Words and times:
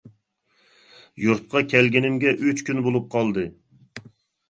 يۇرتقا 1.25 1.63
كەلگىنىمگە 1.75 2.35
ئۈچ 2.49 2.67
كۈن 2.71 2.85
بولۇپ 2.89 3.11
قالدى. 3.17 3.49